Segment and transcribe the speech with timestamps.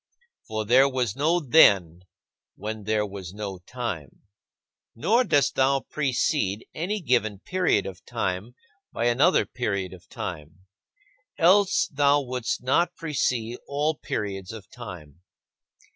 [0.47, 2.05] For there was no "then"
[2.55, 4.07] when there was no time.
[4.95, 4.95] 16.
[4.95, 8.55] Nor dost thou precede any given period of time
[8.91, 10.65] by another period of time.
[11.37, 15.21] Else thou wouldst not precede all periods of time.